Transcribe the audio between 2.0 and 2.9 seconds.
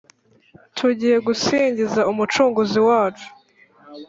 umucunguzi